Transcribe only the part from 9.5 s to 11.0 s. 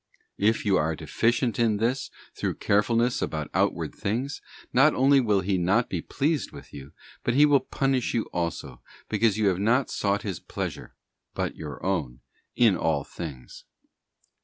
not sought His pleasure,